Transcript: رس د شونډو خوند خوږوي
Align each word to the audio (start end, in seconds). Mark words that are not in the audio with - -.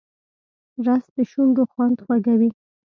رس 0.85 1.05
د 1.15 1.17
شونډو 1.31 1.63
خوند 1.71 1.97
خوږوي 2.05 2.49